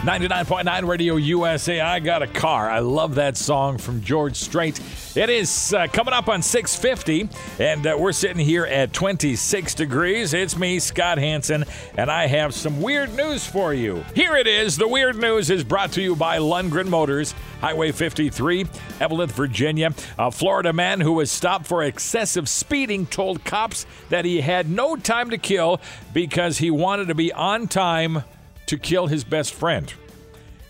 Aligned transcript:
99.9 0.00 0.88
Radio 0.88 1.16
USA. 1.16 1.78
I 1.78 2.00
got 2.00 2.22
a 2.22 2.26
car. 2.26 2.70
I 2.70 2.78
love 2.78 3.16
that 3.16 3.36
song 3.36 3.76
from 3.76 4.00
George 4.02 4.34
Strait. 4.34 4.80
It 5.14 5.28
is 5.28 5.74
uh, 5.74 5.88
coming 5.88 6.14
up 6.14 6.30
on 6.30 6.40
650, 6.40 7.28
and 7.62 7.86
uh, 7.86 7.96
we're 8.00 8.12
sitting 8.12 8.42
here 8.42 8.64
at 8.64 8.94
26 8.94 9.74
degrees. 9.74 10.32
It's 10.32 10.56
me, 10.56 10.78
Scott 10.78 11.18
Hanson, 11.18 11.66
and 11.98 12.10
I 12.10 12.28
have 12.28 12.54
some 12.54 12.80
weird 12.80 13.14
news 13.14 13.46
for 13.46 13.74
you. 13.74 14.02
Here 14.14 14.36
it 14.36 14.46
is. 14.46 14.78
The 14.78 14.88
weird 14.88 15.16
news 15.16 15.50
is 15.50 15.64
brought 15.64 15.92
to 15.92 16.00
you 16.00 16.16
by 16.16 16.38
Lundgren 16.38 16.88
Motors, 16.88 17.34
Highway 17.60 17.92
53, 17.92 18.64
Eveleth, 19.00 19.32
Virginia. 19.32 19.92
A 20.18 20.30
Florida 20.30 20.72
man 20.72 21.02
who 21.02 21.12
was 21.12 21.30
stopped 21.30 21.66
for 21.66 21.82
excessive 21.82 22.48
speeding 22.48 23.04
told 23.04 23.44
cops 23.44 23.84
that 24.08 24.24
he 24.24 24.40
had 24.40 24.70
no 24.70 24.96
time 24.96 25.28
to 25.28 25.36
kill 25.36 25.78
because 26.14 26.56
he 26.56 26.70
wanted 26.70 27.08
to 27.08 27.14
be 27.14 27.30
on 27.34 27.68
time 27.68 28.24
to 28.70 28.78
kill 28.78 29.06
his 29.06 29.24
best 29.24 29.52
friend. 29.52 29.92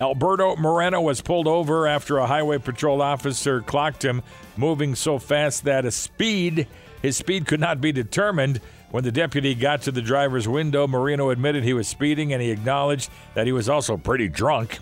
Alberto 0.00 0.54
Moreno 0.56 1.00
was 1.00 1.22
pulled 1.22 1.48
over 1.48 1.86
after 1.86 2.18
a 2.18 2.26
highway 2.26 2.58
patrol 2.58 3.00
officer 3.00 3.62
clocked 3.62 4.04
him 4.04 4.22
moving 4.56 4.94
so 4.94 5.18
fast 5.18 5.64
that 5.64 5.86
a 5.86 5.90
speed 5.90 6.66
his 7.00 7.16
speed 7.16 7.46
could 7.46 7.60
not 7.60 7.80
be 7.80 7.92
determined. 7.92 8.60
When 8.90 9.04
the 9.04 9.12
deputy 9.12 9.54
got 9.54 9.82
to 9.82 9.92
the 9.92 10.02
driver's 10.02 10.46
window, 10.46 10.86
Moreno 10.86 11.30
admitted 11.30 11.64
he 11.64 11.72
was 11.72 11.88
speeding 11.88 12.32
and 12.32 12.42
he 12.42 12.50
acknowledged 12.50 13.10
that 13.34 13.46
he 13.46 13.52
was 13.52 13.68
also 13.68 13.96
pretty 13.96 14.28
drunk, 14.28 14.78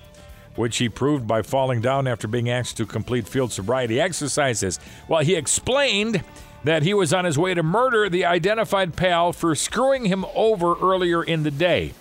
which 0.56 0.78
he 0.78 0.88
proved 0.88 1.26
by 1.26 1.42
falling 1.42 1.80
down 1.80 2.06
after 2.09 2.26
being 2.26 2.51
asked 2.51 2.76
to 2.78 2.87
complete 2.87 3.28
field 3.28 3.52
sobriety 3.52 4.01
exercises. 4.01 4.78
While 5.06 5.23
he 5.23 5.34
explained 5.34 6.23
that 6.65 6.82
he 6.82 6.95
was 6.95 7.12
on 7.12 7.24
his 7.24 7.38
way 7.38 7.54
to 7.54 7.62
murder 7.62 8.09
the 8.09 8.24
identified 8.24 8.96
pal 8.96 9.32
for 9.32 9.54
screwing 9.54 10.06
him 10.06 10.24
over 10.34 10.74
earlier 10.80 11.23
in 11.23 11.42
the 11.42 11.51
day. 11.51 11.92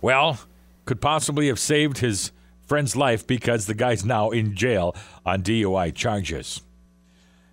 Well, 0.00 0.38
could 0.84 1.00
possibly 1.00 1.48
have 1.48 1.58
saved 1.58 1.98
his 1.98 2.32
friend's 2.66 2.94
life 2.94 3.26
because 3.26 3.66
the 3.66 3.74
guy's 3.74 4.04
now 4.04 4.30
in 4.30 4.54
jail 4.54 4.94
on 5.24 5.42
DUI 5.42 5.94
charges. 5.94 6.62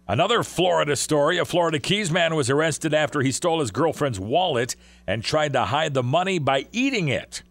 Another 0.08 0.44
Florida 0.44 0.96
story. 0.96 1.40
A 1.40 1.46
Florida 1.46 1.80
Keys 1.80 2.12
man 2.12 2.36
was 2.36 2.50
arrested 2.50 2.94
after 2.94 3.22
he 3.22 3.32
stole 3.32 3.60
his 3.60 3.72
girlfriend's 3.72 4.20
wallet 4.20 4.76
and 5.08 5.24
tried 5.24 5.54
to 5.54 5.64
hide 5.64 5.96
the 5.96 6.04
money 6.04 6.38
by 6.38 6.68
eating 6.72 7.08
it. 7.08 7.42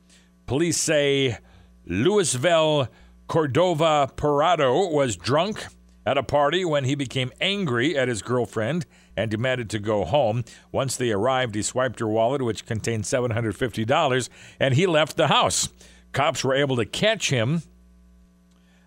Police 0.47 0.77
say 0.77 1.39
Louisville 1.87 2.89
Cordova 3.27 4.11
Parado 4.17 4.93
was 4.93 5.17
drunk 5.17 5.67
at 6.07 6.19
a 6.19 6.23
party 6.23 6.65
when 6.65 6.85
he 6.85 6.95
became 6.95 7.33
angry 7.41 7.97
at 7.97 8.09
his 8.09 8.23
girlfriend 8.23 8.87
and 9.17 9.31
demanded 9.31 9.71
to 9.71 9.79
go 9.79 10.05
home. 10.05 10.45
Once 10.73 10.97
they 10.97 11.11
arrived, 11.11 11.55
he 11.55 11.63
swiped 11.63 12.01
her 12.01 12.09
wallet, 12.09 12.43
which 12.43 12.67
contained 12.67 13.05
$750, 13.05 14.29
and 14.61 14.75
he 14.75 14.87
left 14.87 15.17
the 15.17 15.29
house. 15.29 15.69
Cops 16.13 16.45
were 16.45 16.55
able 16.55 16.77
to 16.77 16.85
catch 16.85 17.31
him 17.31 17.63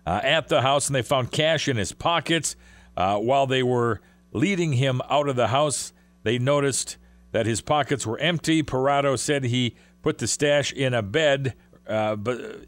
uh, 0.06 0.20
at 0.22 0.48
the 0.48 0.62
house, 0.62 0.86
and 0.86 0.96
they 0.96 1.02
found 1.02 1.32
cash 1.32 1.68
in 1.68 1.76
his 1.76 1.92
pockets. 1.92 2.56
Uh, 2.96 3.18
while 3.18 3.46
they 3.46 3.62
were 3.62 4.00
leading 4.32 4.72
him 4.72 5.00
out 5.08 5.28
of 5.28 5.36
the 5.36 5.48
house, 5.48 5.92
they 6.22 6.38
noticed 6.38 6.96
that 7.32 7.46
his 7.46 7.60
pockets 7.60 8.06
were 8.06 8.18
empty. 8.18 8.62
Parado 8.62 9.18
said 9.18 9.44
he 9.44 9.76
put 10.02 10.18
the 10.18 10.26
stash 10.26 10.72
in 10.72 10.94
a 10.94 11.02
bed 11.02 11.54
uh, 11.86 12.16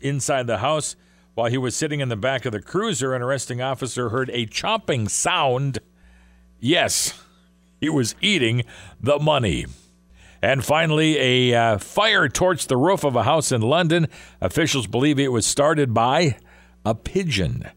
inside 0.01 0.47
the 0.47 0.59
house. 0.59 0.97
While 1.35 1.51
he 1.51 1.59
was 1.59 1.77
sitting 1.77 2.01
in 2.01 2.09
the 2.09 2.17
back 2.17 2.45
of 2.45 2.53
the 2.53 2.61
cruiser, 2.61 3.15
an 3.15 3.23
arresting 3.23 3.63
officer 3.63 4.09
heard 4.09 4.31
a 4.31 4.47
chopping 4.47 5.09
sound. 5.09 5.79
Yes, 6.59 7.23
he 7.81 7.89
was 7.89 8.15
eating 8.21 8.65
the 9.01 9.19
money. 9.19 9.67
And 10.43 10.65
finally, 10.65 11.19
a 11.19 11.55
uh, 11.55 11.79
fire 11.79 12.29
torched 12.29 12.69
the 12.69 12.77
roof 12.77 13.05
of 13.05 13.15
a 13.15 13.25
house 13.25 13.53
in 13.53 13.61
London. 13.61 14.09
Officials 14.41 14.87
believe 14.87 15.19
it 15.19 15.33
was 15.33 15.47
started 15.47 15.93
by 15.93 16.37
a 16.85 16.95
pigeon. 16.95 17.71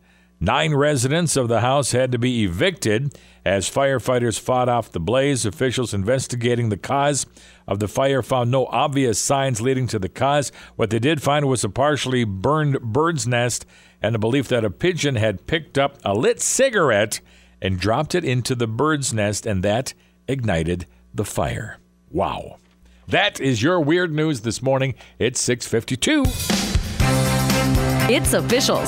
Nine 0.44 0.76
residents 0.76 1.38
of 1.38 1.48
the 1.48 1.62
house 1.62 1.94
had 1.94 2.12
to 2.12 2.20
be 2.20 2.44
evicted 2.44 3.18
as 3.46 3.70
firefighters 3.70 4.38
fought 4.38 4.68
off 4.68 4.92
the 4.92 5.00
blaze. 5.00 5.46
Officials 5.46 5.94
investigating 5.94 6.68
the 6.68 6.76
cause 6.76 7.26
of 7.66 7.80
the 7.80 7.88
fire 7.88 8.22
found 8.22 8.52
no 8.52 8.66
obvious 8.66 9.18
signs 9.18 9.62
leading 9.62 9.88
to 9.88 10.00
the 10.00 10.10
cause. 10.10 10.52
What 10.76 10.90
they 10.90 11.00
did 11.00 11.22
find 11.22 11.48
was 11.48 11.64
a 11.64 11.70
partially 11.70 12.26
burned 12.26 12.82
bird's 12.82 13.26
nest 13.26 13.66
and 14.02 14.14
the 14.14 14.20
belief 14.20 14.50
that 14.50 14.66
a 14.66 14.70
pigeon 14.70 15.16
had 15.16 15.48
picked 15.48 15.78
up 15.78 15.98
a 16.04 16.14
lit 16.14 16.42
cigarette 16.42 17.22
and 17.62 17.80
dropped 17.80 18.14
it 18.14 18.26
into 18.26 18.54
the 18.54 18.68
bird's 18.68 19.14
nest, 19.14 19.46
and 19.46 19.64
that 19.64 19.94
ignited 20.28 20.88
the 21.14 21.24
fire. 21.24 21.80
Wow. 22.12 22.58
That 23.08 23.40
is 23.40 23.64
your 23.64 23.80
weird 23.80 24.14
news 24.14 24.42
this 24.42 24.62
morning. 24.62 24.96
It's 25.20 25.40
652. 25.40 26.26
It's 28.14 28.34
official. 28.34 28.86